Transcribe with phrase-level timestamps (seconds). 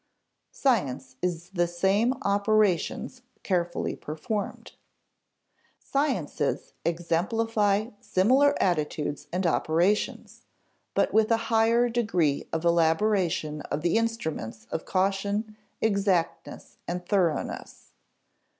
[0.49, 4.71] [Sidenote: Science is the same operations carefully performed]
[5.77, 10.41] Sciences exemplify similar attitudes and operations,
[10.95, 17.91] but with a higher degree of elaboration of the instruments of caution, exactness and thoroughness.